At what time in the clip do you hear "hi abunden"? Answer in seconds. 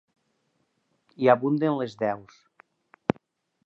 1.21-1.79